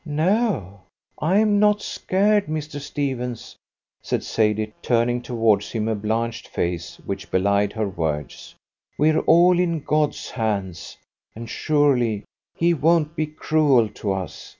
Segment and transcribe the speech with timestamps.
[0.03, 0.81] "No,
[1.21, 2.79] I am not scared, Mr.
[2.79, 3.55] Stephens,"
[4.01, 8.55] said Sadie, turning towards him a blanched face which belied her words.
[8.97, 10.97] "We're all in God's hands,
[11.35, 12.23] and surely
[12.55, 14.49] He won't be cruel to us.